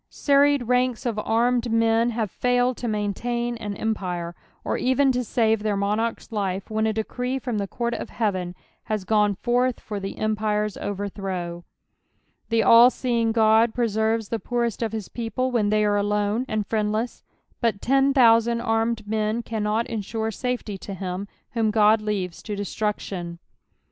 Serried 0.09 0.63
ranks 0.67 1.05
of 1.05 1.19
armed 1.19 1.71
men 1.71 2.09
have 2.09 2.31
failed 2.31 2.75
to 2.77 2.87
maintain 2.87 3.55
on 3.61 3.75
empire, 3.75 4.35
or 4.63 4.75
even 4.75 5.11
to 5.11 5.23
save 5.23 5.61
their 5.61 5.77
monarch's 5.77 6.31
life 6.31 6.71
when 6.71 6.87
a 6.87 6.91
decree 6.91 7.37
from 7.37 7.59
the 7.59 7.67
court 7.67 7.93
of 7.93 8.09
heaven 8.09 8.55
has 8.85 9.03
gone 9.03 9.35
forth 9.35 9.79
for 9.79 9.99
the 9.99 10.17
empire's 10.17 10.75
overthrow. 10.77 11.63
The 12.49 12.63
all 12.63 12.89
leeJDK 12.89 13.63
Ood 13.65 13.75
preserves 13.75 14.29
the 14.29 14.39
poorest 14.39 14.81
of 14.81 14.91
his 14.91 15.07
people 15.07 15.51
when 15.51 15.69
they 15.69 15.85
are 15.85 16.01
olnne 16.01 16.45
and 16.47 16.65
friend 16.65 16.91
len, 16.91 17.07
but 17.59 17.79
ten 17.79 18.11
thousand 18.11 18.59
armed 18.59 19.07
men 19.07 19.43
cannot 19.43 19.85
ensure 19.85 20.31
safety 20.31 20.79
to 20.79 20.95
him 20.95 21.27
whom 21.51 21.69
God 21.69 22.01
lenves 22.01 22.41
to 22.45 22.55
destruction. 22.55 23.37